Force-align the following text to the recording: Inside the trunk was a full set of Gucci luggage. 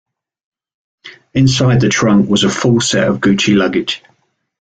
Inside 1.35 1.81
the 1.81 1.87
trunk 1.89 2.27
was 2.27 2.43
a 2.43 2.49
full 2.49 2.81
set 2.81 3.07
of 3.07 3.19
Gucci 3.19 3.55
luggage. 3.55 4.01